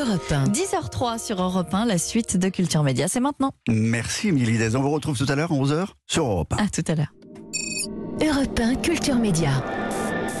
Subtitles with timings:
[0.00, 0.44] Europe 1.
[0.44, 3.52] 10h03 sur Europe 1, la suite de Culture Média, c'est maintenant.
[3.68, 4.74] Merci Émilie Dez.
[4.74, 6.64] On vous retrouve tout à l'heure à 11h sur Europe 1.
[6.64, 7.12] À tout à l'heure.
[8.22, 9.50] Europe 1, Culture Média.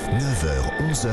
[0.08, 1.08] 9h, 11h,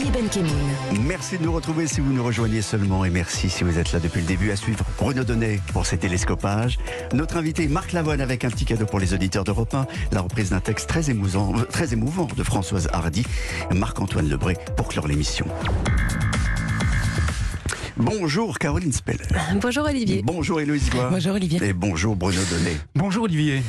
[0.00, 1.04] Olivier Benkemoun.
[1.06, 4.00] Merci de nous retrouver si vous nous rejoignez seulement et merci si vous êtes là
[4.00, 6.78] depuis le début à suivre Bruno Donnet pour ses télescopages.
[7.12, 10.50] Notre invité Marc Lavoine avec un petit cadeau pour les auditeurs d'Europe 1, la reprise
[10.50, 13.26] d'un texte très émouvant, très émouvant de Françoise Hardy,
[13.74, 15.46] Marc-Antoine Lebré pour clore l'émission.
[17.96, 19.26] Bonjour Caroline Speller.
[19.60, 20.22] Bonjour Olivier.
[20.24, 21.10] Bonjour Héloïse Goua.
[21.10, 21.62] Bonjour Olivier.
[21.62, 22.78] Et bonjour Bruno Donnet.
[22.94, 23.62] Bonjour Olivier.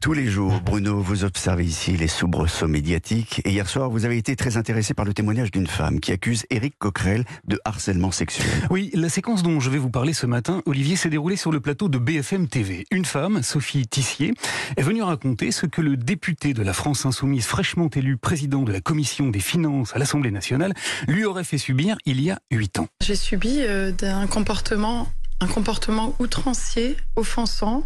[0.00, 3.40] Tous les jours, Bruno, vous observez ici les soubresauts médiatiques.
[3.44, 6.44] Et hier soir, vous avez été très intéressé par le témoignage d'une femme qui accuse
[6.50, 8.46] Éric Coquerel de harcèlement sexuel.
[8.70, 11.60] Oui, la séquence dont je vais vous parler ce matin, Olivier, s'est déroulée sur le
[11.60, 12.84] plateau de BFM TV.
[12.90, 14.34] Une femme, Sophie Tissier,
[14.76, 18.72] est venue raconter ce que le député de la France Insoumise, fraîchement élu président de
[18.72, 20.74] la commission des finances à l'Assemblée nationale,
[21.08, 22.86] lui aurait fait subir il y a huit ans.
[23.02, 25.08] J'ai subi euh, d'un comportement,
[25.40, 27.84] un comportement outrancier, offensant,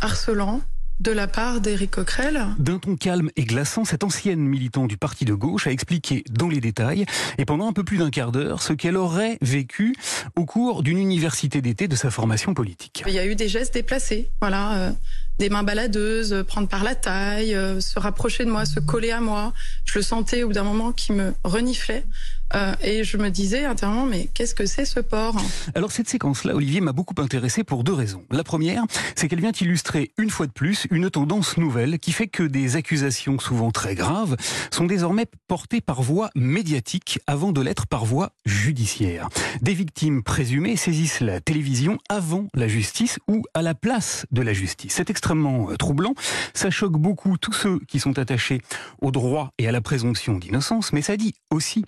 [0.00, 0.60] harcelant
[1.00, 2.46] de la part d'Éric Coquerel.
[2.58, 6.48] D'un ton calme et glaçant, cette ancienne militante du parti de gauche a expliqué dans
[6.48, 7.06] les détails
[7.38, 9.96] et pendant un peu plus d'un quart d'heure ce qu'elle aurait vécu
[10.36, 13.02] au cours d'une université d'été de sa formation politique.
[13.06, 14.92] Il y a eu des gestes déplacés, voilà, euh,
[15.38, 19.10] des mains baladeuses, euh, prendre par la taille, euh, se rapprocher de moi, se coller
[19.10, 19.54] à moi.
[19.86, 22.04] Je le sentais au bout d'un moment qui me reniflait.
[22.54, 25.36] Euh, et je me disais intérieurement, mais qu'est-ce que c'est ce porc
[25.74, 28.24] Alors cette séquence-là, Olivier, m'a beaucoup intéressé pour deux raisons.
[28.30, 28.84] La première,
[29.14, 32.76] c'est qu'elle vient illustrer une fois de plus une tendance nouvelle qui fait que des
[32.76, 34.36] accusations souvent très graves
[34.70, 39.28] sont désormais portées par voie médiatique avant de l'être par voie judiciaire.
[39.62, 44.52] Des victimes présumées saisissent la télévision avant la justice ou à la place de la
[44.52, 44.94] justice.
[44.94, 46.14] C'est extrêmement euh, troublant.
[46.54, 48.60] Ça choque beaucoup tous ceux qui sont attachés
[49.00, 51.84] au droit et à la présomption d'innocence, mais ça dit aussi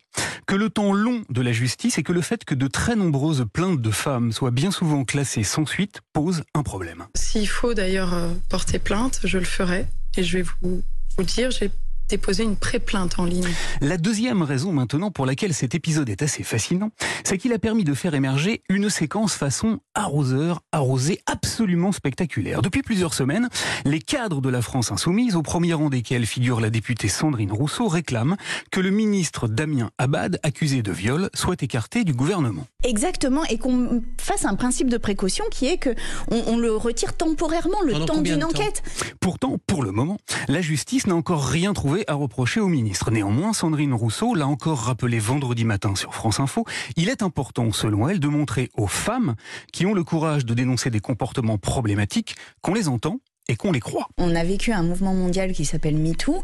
[0.47, 3.47] que le temps long de la justice et que le fait que de très nombreuses
[3.53, 7.07] plaintes de femmes soient bien souvent classées sans suite pose un problème.
[7.15, 9.87] S'il faut d'ailleurs euh, porter plainte, je le ferai.
[10.17, 10.83] Et je vais vous,
[11.17, 11.71] vous dire, j'ai
[12.13, 13.49] déposé une pré-plainte en ligne.
[13.81, 16.91] La deuxième raison maintenant pour laquelle cet épisode est assez fascinant,
[17.25, 22.61] c'est qu'il a permis de faire émerger une séquence façon arroseur arrosé absolument spectaculaire.
[22.61, 23.49] Depuis plusieurs semaines,
[23.87, 27.89] les cadres de la France insoumise, au premier rang desquels figure la députée Sandrine Rousseau,
[27.89, 28.37] réclament
[28.71, 32.67] que le ministre Damien Abad, accusé de viol, soit écarté du gouvernement.
[32.85, 35.95] Exactement, et qu'on fasse un principe de précaution qui est que
[36.31, 38.83] on, on le retire temporairement, le Pendant temps d'une enquête.
[39.19, 40.19] Pourtant, pour le moment,
[40.49, 43.11] la justice n'a encore rien trouvé à reprocher au ministre.
[43.11, 46.65] Néanmoins, Sandrine Rousseau l'a encore rappelé vendredi matin sur France Info.
[46.97, 49.35] Il est important, selon elle, de montrer aux femmes
[49.73, 53.19] qui ont le courage de dénoncer des comportements problématiques qu'on les entend
[53.49, 54.09] et qu'on les croit.
[54.19, 56.43] On a vécu un mouvement mondial qui s'appelle MeToo,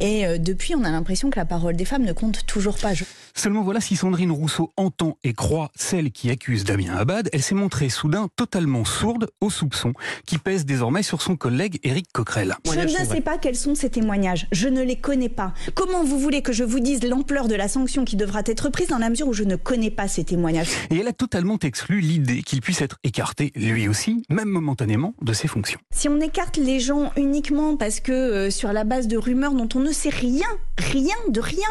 [0.00, 2.92] et euh, depuis, on a l'impression que la parole des femmes ne compte toujours pas.
[3.36, 7.54] Seulement voilà, si Sandrine Rousseau entend et croit celle qui accuse Damien Abad, elle s'est
[7.54, 9.92] montrée soudain totalement sourde aux soupçons
[10.24, 12.56] qui pèsent désormais sur son collègue Éric Coquerel.
[12.64, 14.46] Je ne sais pas quels sont ces témoignages.
[14.52, 15.52] Je ne les connais pas.
[15.74, 18.88] Comment vous voulez que je vous dise l'ampleur de la sanction qui devra être prise
[18.88, 20.70] dans la mesure où je ne connais pas ces témoignages?
[20.90, 25.34] Et elle a totalement exclu l'idée qu'il puisse être écarté, lui aussi, même momentanément, de
[25.34, 25.78] ses fonctions.
[25.94, 29.68] Si on écarte les gens uniquement parce que euh, sur la base de rumeurs dont
[29.74, 30.46] on ne sait rien,
[30.78, 31.68] rien de rien,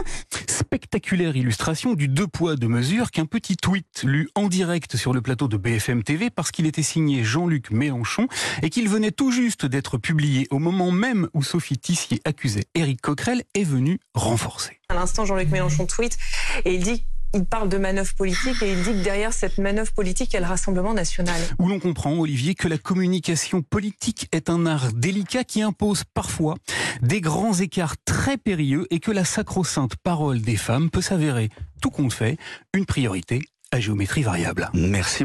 [0.47, 5.21] Spectaculaire illustration du deux poids deux mesures qu'un petit tweet lu en direct sur le
[5.21, 8.27] plateau de BFM TV parce qu'il était signé Jean-Luc Mélenchon
[8.61, 13.01] et qu'il venait tout juste d'être publié au moment même où Sophie Tissier accusait Éric
[13.01, 14.79] Coquerel est venu renforcer.
[14.89, 16.17] À l'instant, Jean-Luc Mélenchon tweet
[16.63, 17.05] et il dit
[17.35, 20.38] il parle de manœuvre politique et il dit que derrière cette manœuvre politique, il y
[20.38, 21.40] a le Rassemblement national.
[21.59, 26.56] Où l'on comprend, Olivier, que la communication politique est un art délicat qui impose parfois
[27.01, 31.50] des grands écarts très périlleux et que la sacro-sainte parole des femmes peut s'avérer,
[31.81, 32.38] tout compte fait,
[32.73, 33.41] une priorité
[33.72, 34.69] à géométrie variable.
[34.73, 35.23] Merci